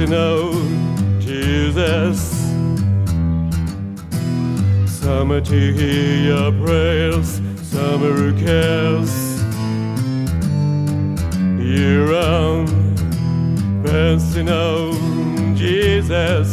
to 0.00 0.06
know 0.06 0.52
Jesus. 1.20 2.18
Summer 4.86 5.42
to 5.42 5.74
hear 5.74 6.16
your 6.24 6.52
prayers, 6.64 7.42
summer 7.62 8.10
who 8.14 8.32
cares. 8.42 9.12
Year 11.62 12.12
round, 12.12 12.68
best 13.84 14.32
to 14.32 14.42
know 14.42 14.94
Jesus. 15.54 16.48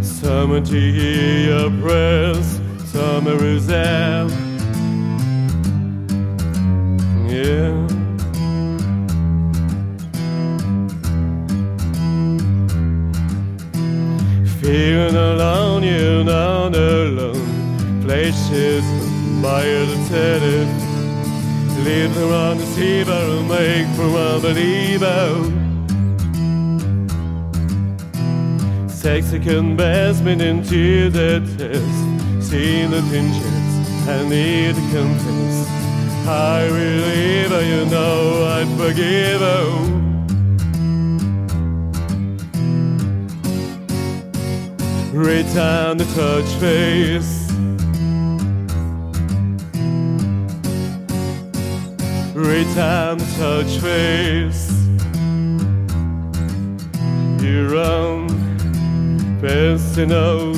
Summer 0.00 0.60
to 0.60 0.80
hear 0.80 1.50
your 1.50 1.70
prayers, 1.80 2.60
summer 2.90 3.36
is 3.44 3.68
there. 3.68 4.51
Feeling 14.72 15.16
alone, 15.16 15.82
you're 15.82 16.24
not 16.24 16.74
alone. 16.74 18.00
Places 18.00 18.82
by 19.42 19.64
the 19.64 19.98
tenant. 20.08 20.72
Live 21.84 22.16
around 22.16 22.56
the 22.56 22.64
sea, 22.64 23.02
and 23.02 23.48
make 23.50 23.86
for 23.96 24.08
unbeliever. 24.16 25.44
Second 28.88 29.46
investment 29.46 30.40
into 30.40 31.10
the 31.10 31.40
test. 31.58 32.48
See 32.48 32.86
the 32.86 33.02
pinches 33.10 34.08
and 34.08 34.30
need 34.30 34.74
to 34.74 34.80
confess. 34.90 35.68
I 36.26 36.66
believe 36.66 37.50
you 37.68 37.84
know 37.90 38.46
I'd 38.46 38.78
forgive 38.78 39.42
you. 45.22 45.28
Return 45.28 45.98
the 45.98 46.04
touch 46.14 46.48
face. 46.60 47.42
Return 52.34 53.18
the 53.18 53.26
touch 53.38 53.78
face. 53.80 54.70
You 57.42 57.68
run, 57.74 58.26
best 59.40 59.94
to 59.96 60.06
know 60.06 60.54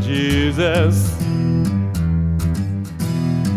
Jesus. 0.00 1.14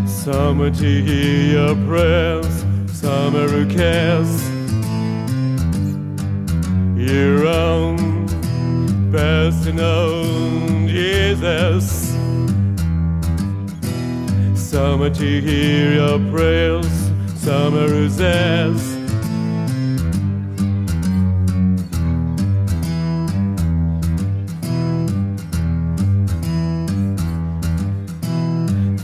Summer 0.05 0.69
to 0.69 1.01
hear 1.03 1.53
your 1.53 1.75
prayers, 1.87 2.65
summer 2.91 3.47
who 3.47 3.65
cares. 3.67 4.49
You 6.97 7.43
run, 7.43 8.27
best 9.11 9.67
to. 11.81 12.15
Summer 14.55 15.09
to 15.09 15.41
hear 15.41 15.93
your 15.93 16.19
prayers, 16.31 16.87
summer 17.35 17.87
who 17.87 18.09
says. 18.09 18.79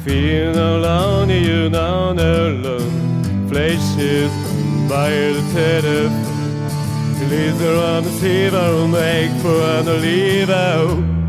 Feel 0.03 0.56
alone, 0.56 1.29
you're 1.29 1.69
not 1.69 2.18
alone. 2.18 3.50
Flesh 3.50 3.97
is 3.97 4.31
by 4.88 5.09
the 5.09 5.44
telephone. 5.53 6.28
Leads 7.29 7.62
around 7.62 8.03
the 8.06 8.12
will 8.53 8.88
make 8.88 9.31
for 9.41 9.50
unbeliever. 9.50 11.27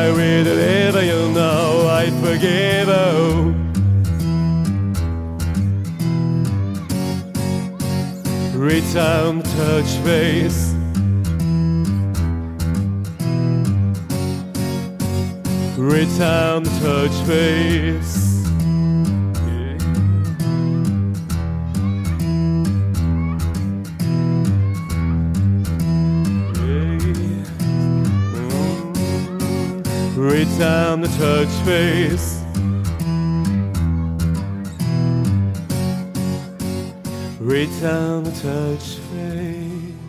I 0.00 0.12
will 0.12 0.44
deliver 0.44 1.02
you 1.02 1.28
know 1.32 1.88
I 1.88 2.04
forgive 2.22 2.86
you. 2.86 3.52
Return, 8.56 9.42
touch 9.42 10.04
base. 10.04 10.72
Return, 15.76 16.62
touch 16.62 17.16
base. 30.28 30.48
Return 30.48 31.00
the 31.02 31.08
touch 31.08 31.48
face. 31.64 32.42
Return 37.40 38.24
the 38.24 38.30
touch 38.32 38.98
face. 39.10 40.07